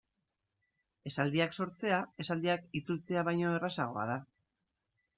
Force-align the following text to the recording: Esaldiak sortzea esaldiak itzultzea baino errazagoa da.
Esaldiak 1.09 1.53
sortzea 1.59 2.01
esaldiak 2.25 2.67
itzultzea 2.83 3.27
baino 3.31 3.55
errazagoa 3.63 4.11
da. 4.15 4.21